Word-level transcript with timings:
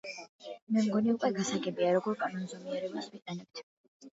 მე 0.77 0.83
მგონი 0.85 1.11
უკვე 1.17 1.29
გასაგებია 1.35 1.91
როგორ 1.99 2.17
კანონზომიერებას 2.25 3.11
ვიყენებთ. 3.13 3.67